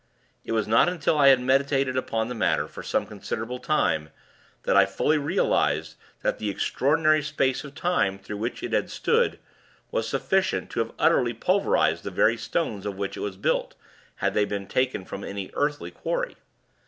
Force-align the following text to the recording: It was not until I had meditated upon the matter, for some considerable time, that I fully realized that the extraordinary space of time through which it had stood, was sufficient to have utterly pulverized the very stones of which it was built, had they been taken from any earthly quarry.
It 0.43 0.53
was 0.53 0.67
not 0.67 0.89
until 0.89 1.15
I 1.19 1.27
had 1.27 1.39
meditated 1.39 1.95
upon 1.95 2.27
the 2.27 2.33
matter, 2.33 2.67
for 2.67 2.81
some 2.81 3.05
considerable 3.05 3.59
time, 3.59 4.09
that 4.63 4.75
I 4.75 4.87
fully 4.87 5.19
realized 5.19 5.93
that 6.23 6.39
the 6.39 6.49
extraordinary 6.49 7.21
space 7.21 7.63
of 7.63 7.75
time 7.75 8.17
through 8.17 8.37
which 8.37 8.63
it 8.63 8.73
had 8.73 8.89
stood, 8.89 9.37
was 9.91 10.07
sufficient 10.09 10.71
to 10.71 10.79
have 10.79 10.93
utterly 10.97 11.35
pulverized 11.35 12.03
the 12.03 12.09
very 12.09 12.35
stones 12.35 12.87
of 12.87 12.97
which 12.97 13.15
it 13.15 13.19
was 13.19 13.37
built, 13.37 13.75
had 14.15 14.33
they 14.33 14.43
been 14.45 14.65
taken 14.65 15.05
from 15.05 15.23
any 15.23 15.51
earthly 15.53 15.91
quarry. 15.91 16.35